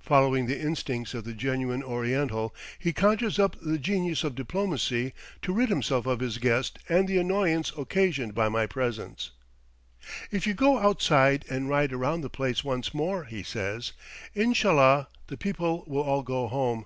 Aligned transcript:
Following 0.00 0.44
the 0.44 0.60
instincts 0.60 1.14
of 1.14 1.24
the 1.24 1.32
genuine 1.32 1.82
Oriental, 1.82 2.54
he 2.78 2.92
conjures 2.92 3.38
up 3.38 3.56
the 3.62 3.78
genius 3.78 4.22
of 4.24 4.34
diplomacy 4.34 5.14
to 5.40 5.54
rid 5.54 5.70
himself 5.70 6.04
of 6.04 6.20
his 6.20 6.36
guest 6.36 6.78
and 6.90 7.08
the 7.08 7.16
annoyance 7.16 7.72
occasioned 7.78 8.34
by 8.34 8.50
my 8.50 8.66
presence. 8.66 9.30
"If 10.30 10.46
you 10.46 10.52
go 10.52 10.76
outside 10.78 11.46
and 11.48 11.70
ride 11.70 11.94
around 11.94 12.20
the 12.20 12.28
place 12.28 12.62
once 12.62 12.92
more," 12.92 13.24
he 13.24 13.42
says, 13.42 13.94
"Inshallah, 14.34 15.08
the 15.28 15.38
people 15.38 15.84
will 15.86 16.02
all 16.02 16.22
go 16.22 16.46
home." 16.46 16.84